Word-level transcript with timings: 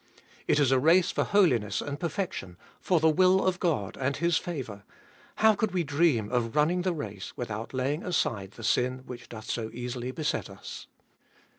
It 0.47 0.59
is 0.59 0.71
a 0.71 0.79
race 0.79 1.11
for 1.11 1.23
holiness 1.23 1.79
and 1.79 1.99
perfection, 1.99 2.57
for 2.79 2.99
the 2.99 3.07
will 3.07 3.45
of 3.45 3.59
God 3.59 3.95
and 3.97 4.17
His 4.17 4.35
favour; 4.35 4.83
how 5.35 5.53
could 5.53 5.75
we 5.75 5.83
dream 5.83 6.31
of 6.31 6.55
running 6.55 6.81
the 6.81 6.91
race 6.95 7.37
without 7.37 7.71
laying 7.71 8.03
aside 8.03 8.53
the 8.53 8.63
sin 8.63 9.03
which 9.05 9.29
doth 9.29 9.45
so 9.47 9.69
easily 9.71 10.09
beset 10.09 10.49
us. 10.49 10.87